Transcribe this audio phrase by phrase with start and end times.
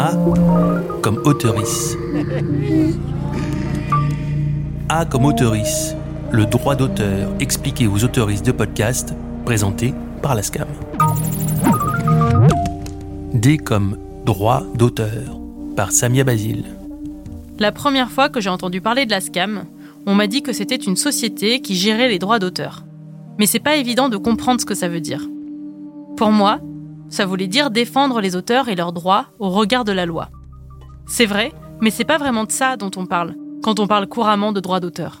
[0.00, 0.12] A
[1.02, 1.96] comme auteurice.
[4.88, 5.96] A comme auteurice,
[6.30, 9.12] le droit d'auteur expliqué aux autoristes de podcast
[9.44, 9.92] présenté
[10.22, 10.68] par la SCAM.
[13.34, 15.36] D comme droit d'auteur
[15.74, 16.66] par Samia Basile.
[17.58, 19.64] La première fois que j'ai entendu parler de la SCAM,
[20.06, 22.84] on m'a dit que c'était une société qui gérait les droits d'auteur.
[23.40, 25.26] Mais c'est pas évident de comprendre ce que ça veut dire.
[26.16, 26.60] Pour moi,
[27.10, 30.28] ça voulait dire défendre les auteurs et leurs droits au regard de la loi.
[31.06, 34.52] C'est vrai, mais c'est pas vraiment de ça dont on parle quand on parle couramment
[34.52, 35.18] de droits d'auteur.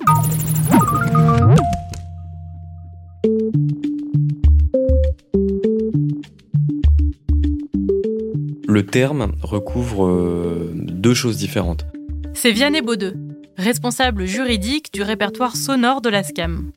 [8.68, 11.86] Le terme recouvre euh, deux choses différentes.
[12.34, 13.14] C'est Vianney Baudeux,
[13.56, 16.70] responsable juridique du répertoire sonore de la SCAM.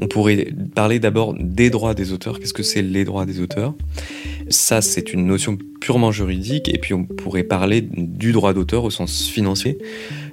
[0.00, 2.38] On pourrait parler d'abord des droits des auteurs.
[2.38, 3.74] Qu'est-ce que c'est les droits des auteurs?
[4.50, 6.68] Ça, c'est une notion purement juridique.
[6.68, 9.78] Et puis, on pourrait parler du droit d'auteur au sens financier,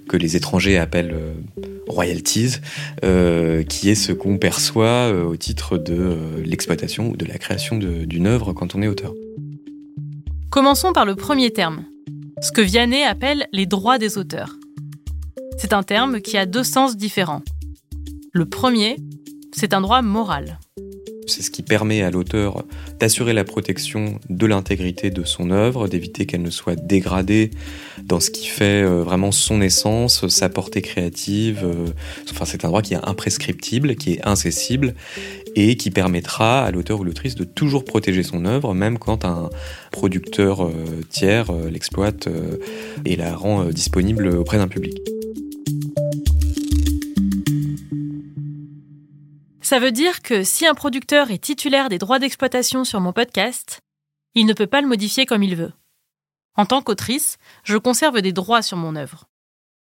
[0.08, 1.33] que les étrangers appellent euh,
[1.88, 2.58] royalties,
[3.03, 7.77] euh, qui est ce qu'on perçoit euh, au titre de l'exploitation ou de la création
[7.77, 9.13] d'une œuvre quand on est auteur.
[10.49, 11.86] Commençons par le premier terme,
[12.41, 14.55] ce que Vianney appelle les droits des auteurs.
[15.58, 17.43] C'est un terme qui a deux sens différents.
[18.33, 18.97] Le premier,
[19.53, 20.59] c'est un droit moral.
[21.27, 22.64] C'est ce qui permet à l'auteur
[23.00, 27.52] d'assurer la protection de l'intégrité de son œuvre, d'éviter qu'elle ne soit dégradée
[28.03, 31.61] dans ce qui fait euh, vraiment son essence, sa portée créative.
[31.64, 31.88] Euh,
[32.31, 34.95] enfin, c'est un droit qui est imprescriptible, qui est incessible
[35.55, 39.49] et qui permettra à l'auteur ou l'autrice de toujours protéger son œuvre, même quand un
[39.92, 40.72] producteur euh,
[41.09, 42.27] tiers l'exploite
[43.05, 45.11] et la rend disponible auprès d'un public.
[49.72, 53.80] Ça veut dire que si un producteur est titulaire des droits d'exploitation sur mon podcast,
[54.36, 55.72] il ne peut pas le modifier comme il veut.
[56.58, 59.30] En tant qu'autrice, je conserve des droits sur mon œuvre.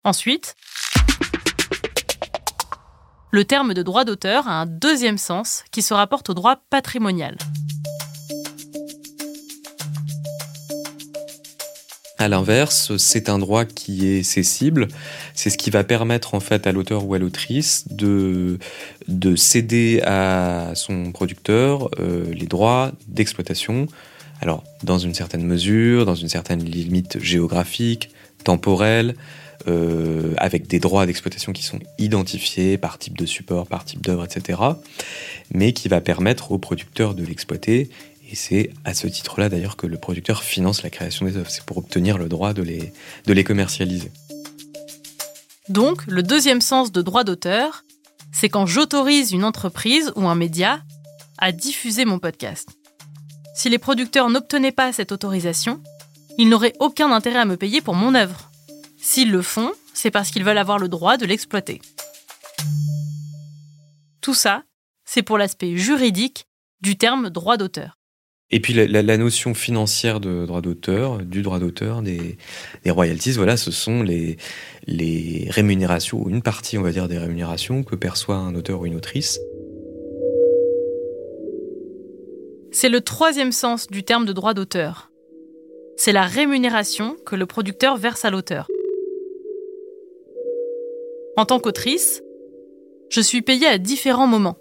[0.03, 0.57] Ensuite,
[3.31, 7.37] le terme de droit d'auteur a un deuxième sens qui se rapporte au droit patrimonial.
[12.25, 14.89] À l'inverse, c'est un droit qui est cessible.
[15.35, 18.59] C'est ce qui va permettre en fait à l'auteur ou à l'autrice de,
[19.09, 23.89] de céder à son producteur euh, les droits d'exploitation.
[24.41, 28.09] Alors, dans une certaine mesure, dans une certaine limite géographique,
[28.43, 29.17] temporelle,
[29.69, 34.25] euh, avec des droits d'exploitation qui sont identifiés par type de support, par type d'œuvre,
[34.25, 34.61] etc.
[35.53, 37.91] Mais qui va permettre au producteur de l'exploiter
[38.31, 41.51] et c'est à ce titre-là d'ailleurs que le producteur finance la création des œuvres.
[41.51, 44.11] C'est pour obtenir le droit de les, commercialiser.
[45.69, 47.85] Donc, le deuxième sens de droit d'auteur,
[48.33, 50.81] c'est quand j'autorise une entreprise ou un média
[51.39, 52.69] à diffuser mon podcast.
[53.55, 55.83] Si les producteurs n'obtenaient pas cette autorisation,
[56.39, 58.51] ils n'auraient aucun intérêt à me payer pour mon œuvre.
[58.99, 61.81] S'ils le font, c'est parce qu'ils veulent avoir le droit de l'exploiter.
[64.21, 64.65] Tout ça,
[65.05, 66.47] c'est pour l'aspect juridique
[66.81, 67.97] du terme droit d'auteur.
[68.51, 72.37] Et puis la, notion financière de droit d'auteur, du droit d'auteur, des,
[72.87, 74.37] royalties, voilà, ce sont les,
[74.87, 78.87] les rémunérations, ou une partie, on va dire, des rémunérations que perçoit un auteur ou
[78.87, 79.41] une autrice.
[82.71, 85.11] C'est le troisième sens du terme de droit d'auteur.
[85.97, 88.69] C'est la rémunération que le producteur verse à l'auteur.
[91.37, 92.23] En tant qu'autrice,
[93.11, 94.59] je suis payée à différents moments.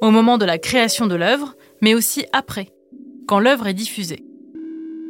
[0.00, 2.71] Au moment de la création de l'œuvre, mais aussi après
[3.32, 4.26] quand l'œuvre est diffusée.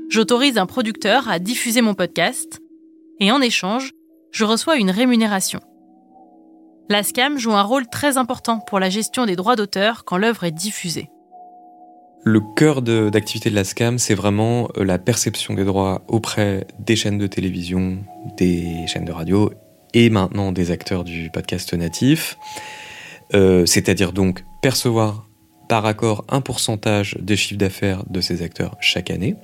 [0.09, 2.61] J'autorise un producteur à diffuser mon podcast
[3.19, 3.91] et en échange,
[4.31, 5.59] je reçois une rémunération.
[6.89, 10.45] La SCAM joue un rôle très important pour la gestion des droits d'auteur quand l'œuvre
[10.45, 11.11] est diffusée.
[12.23, 16.95] Le cœur d'activité de, la SCAM, c'est vraiment euh, la perception des droits auprès des
[16.95, 17.99] chaînes de télévision,
[18.37, 19.51] des chaînes de radio
[19.95, 22.39] et maintenant des acteurs du podcast natif.
[23.35, 25.27] Euh, c'est-à-dire donc percevoir
[25.73, 29.37] par accord un pourcentage des chiffres d'affaires de ces acteurs chaque année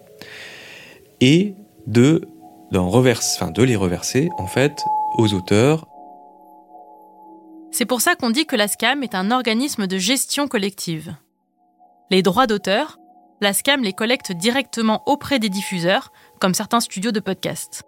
[1.23, 1.55] et
[1.87, 2.29] de,
[2.71, 4.79] reverse, de les reverser en fait
[5.17, 5.89] aux auteurs.
[7.71, 11.17] C'est pour ça qu'on dit que la SCAM est un organisme de gestion collective.
[12.11, 12.99] Les droits d'auteur,
[13.41, 17.85] la SCAM les collecte directement auprès des diffuseurs, comme certains studios de podcast.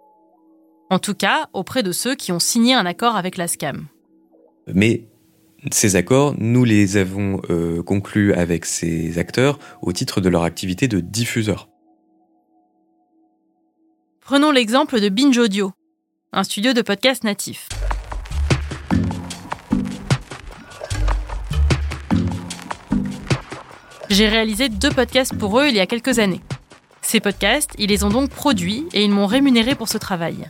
[0.89, 3.85] En tout cas, auprès de ceux qui ont signé un accord avec la SCAM.
[4.65, 5.10] Mais
[5.69, 10.87] ces accords, nous les avons euh, conclus avec ces acteurs au titre de leur activité
[10.87, 11.69] de diffuseur.
[14.21, 15.71] Prenons l'exemple de Binge Audio,
[16.31, 17.67] un studio de podcast natif.
[24.09, 26.41] J'ai réalisé deux podcasts pour eux il y a quelques années.
[27.01, 30.47] Ces podcasts, ils les ont donc produits et ils m'ont rémunéré pour ce travail.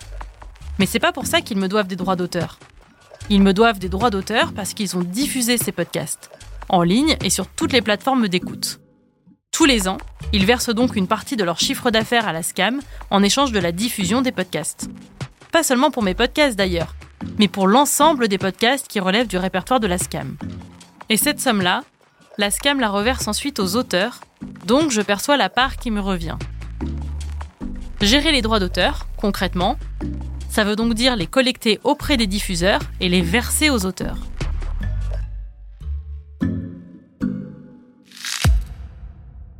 [0.79, 2.59] Mais c'est pas pour ça qu'ils me doivent des droits d'auteur.
[3.29, 6.31] Ils me doivent des droits d'auteur parce qu'ils ont diffusé ces podcasts,
[6.69, 8.79] en ligne et sur toutes les plateformes d'écoute.
[9.51, 9.97] Tous les ans,
[10.33, 12.79] ils versent donc une partie de leur chiffre d'affaires à la SCAM
[13.09, 14.89] en échange de la diffusion des podcasts.
[15.51, 16.95] Pas seulement pour mes podcasts d'ailleurs,
[17.37, 20.37] mais pour l'ensemble des podcasts qui relèvent du répertoire de la SCAM.
[21.09, 21.83] Et cette somme-là,
[22.37, 24.21] la SCAM la reverse ensuite aux auteurs,
[24.65, 26.37] donc je perçois la part qui me revient.
[27.99, 29.77] Gérer les droits d'auteur, concrètement,
[30.51, 34.17] ça veut donc dire les collecter auprès des diffuseurs et les verser aux auteurs.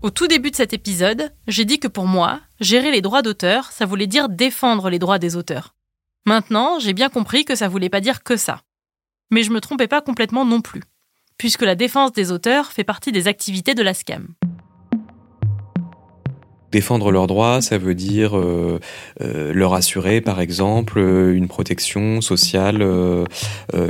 [0.02, 3.72] Au tout début de cet épisode, j'ai dit que pour moi, gérer les droits d'auteur,
[3.72, 5.76] ça voulait dire défendre les droits des auteurs.
[6.26, 8.62] Maintenant, j'ai bien compris que ça voulait pas dire que ça.
[9.30, 10.82] Mais je me trompais pas complètement non plus,
[11.38, 14.28] puisque la défense des auteurs fait partie des activités de la SCAM.
[16.72, 18.80] Défendre leurs droits, ça veut dire euh,
[19.22, 22.86] euh, leur assurer, par exemple, euh, une protection sociale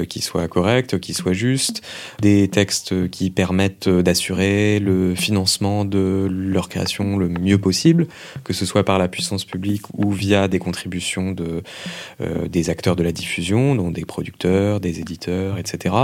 [0.08, 1.82] qui soit correcte, qui soit juste,
[2.22, 8.08] des textes qui permettent d'assurer le financement de leur création le mieux possible,
[8.44, 11.64] que ce soit par la puissance publique ou via des contributions de,
[12.48, 15.96] des acteurs de la diffusion, donc des producteurs, des éditeurs, etc.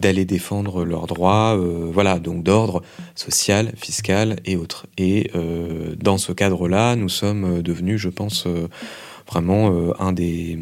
[0.00, 1.56] D'aller défendre leurs droits,
[1.92, 2.82] voilà, donc d'ordre
[3.14, 4.86] social, fiscal et autres.
[4.98, 5.30] Et
[5.98, 8.46] dans ce cadre-là, nous sommes devenus, je pense,
[9.26, 10.58] vraiment un des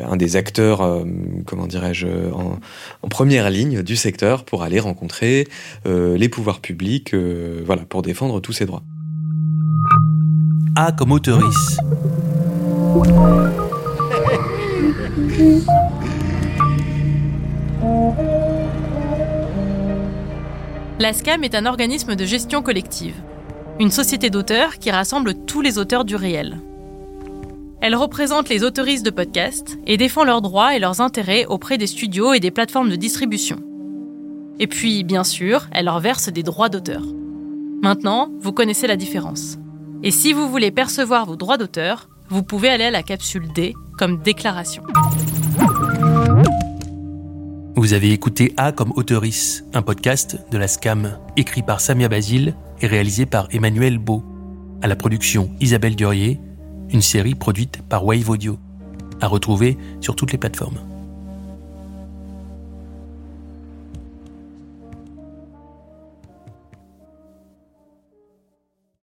[0.00, 1.04] un des acteurs, euh,
[1.46, 2.58] comment dirais-je, en,
[3.02, 5.48] en, première ligne du secteur pour aller rencontrer
[5.86, 8.82] euh, les pouvoirs publics, euh, voilà, pour défendre tous ces droits.
[10.76, 11.78] A comme auteurice.
[20.98, 23.14] La SCAM est un organisme de gestion collective,
[23.78, 26.60] une société d'auteurs qui rassemble tous les auteurs du réel.
[27.80, 31.86] Elle représente les autoristes de podcasts et défend leurs droits et leurs intérêts auprès des
[31.86, 33.58] studios et des plateformes de distribution.
[34.58, 37.02] Et puis, bien sûr, elle leur verse des droits d'auteur.
[37.82, 39.58] Maintenant, vous connaissez la différence.
[40.02, 43.74] Et si vous voulez percevoir vos droits d'auteur, vous pouvez aller à la capsule D
[43.98, 44.82] comme déclaration.
[47.78, 52.54] Vous avez écouté A comme auteurice, un podcast de la SCAM, écrit par Samia Basile
[52.80, 54.24] et réalisé par Emmanuel Beau.
[54.80, 56.40] À la production Isabelle Durier,
[56.88, 58.58] une série produite par Wave Audio,
[59.20, 60.78] à retrouver sur toutes les plateformes.